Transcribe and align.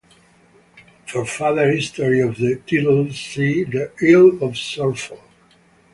For 1.05 1.25
further 1.27 1.71
history 1.71 2.21
of 2.21 2.37
the 2.37 2.55
titles, 2.55 3.19
see 3.21 3.65
the 3.65 3.91
Earl 4.01 4.43
of 4.43 4.57
Suffolk. 4.57 5.21